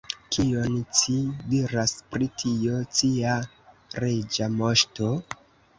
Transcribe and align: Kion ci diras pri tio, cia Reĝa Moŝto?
Kion 0.35 0.77
ci 0.99 1.17
diras 1.51 1.93
pri 2.15 2.31
tio, 2.45 2.81
cia 3.01 3.39
Reĝa 4.05 4.51
Moŝto? 4.61 5.17